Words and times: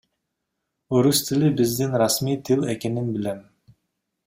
Орус 0.95 1.19
тили 1.25 1.49
биздин 1.59 1.91
расмий 2.03 2.37
тил 2.45 2.61
экенин 2.73 3.07
билем. 3.15 3.39